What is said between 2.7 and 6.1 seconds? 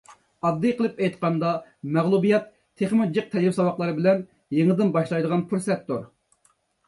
تېخىمۇ جىق تەجرىبە-ساۋاقلار بىلەن يېڭىدىن باشلايدىغان پۇرسەتتۇر.